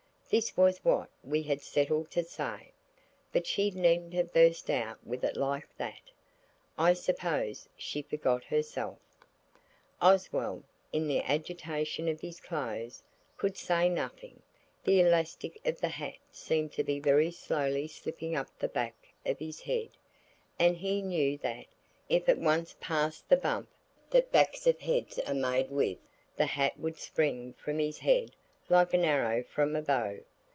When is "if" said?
22.07-22.29